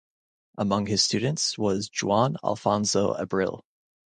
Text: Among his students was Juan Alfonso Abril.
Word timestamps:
Among 0.57 0.87
his 0.87 1.03
students 1.03 1.59
was 1.59 1.91
Juan 2.01 2.35
Alfonso 2.43 3.13
Abril. 3.13 3.61